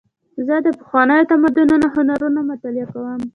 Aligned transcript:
زه 0.47 0.55
د 0.65 0.67
پخوانیو 0.79 1.27
تمدنونو 1.31 1.85
هنرونه 1.95 2.39
مطالعه 2.51 2.85
کوم. 2.91 3.21